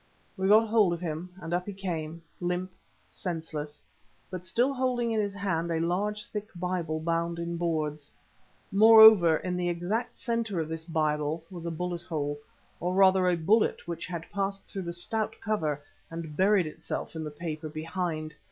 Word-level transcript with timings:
We 0.35 0.47
got 0.47 0.67
hold 0.67 0.93
of 0.93 0.99
him, 0.99 1.29
and 1.39 1.53
up 1.53 1.67
he 1.67 1.73
came, 1.73 2.23
limp, 2.39 2.71
senseless, 3.11 3.83
but 4.31 4.47
still 4.47 4.73
holding 4.73 5.11
in 5.11 5.19
his 5.21 5.35
hand 5.35 5.69
a 5.69 5.79
large, 5.79 6.25
thick 6.31 6.47
Bible, 6.55 6.99
bound 6.99 7.37
in 7.37 7.55
boards. 7.55 8.11
Moreover, 8.71 9.37
in 9.37 9.55
the 9.55 9.69
exact 9.69 10.17
centre 10.17 10.59
of 10.59 10.69
this 10.69 10.85
Bible 10.85 11.43
was 11.51 11.67
a 11.67 11.71
bullet 11.71 12.01
hole, 12.01 12.39
or 12.79 12.95
rather 12.95 13.27
a 13.27 13.35
bullet 13.37 13.87
which 13.87 14.07
had 14.07 14.25
passed 14.31 14.67
through 14.67 14.81
the 14.89 14.91
stout 14.91 15.35
cover 15.39 15.79
and 16.09 16.35
buried 16.35 16.65
itself 16.65 17.15
in 17.15 17.23
the 17.23 17.29
paper 17.29 17.69
behind. 17.69 18.33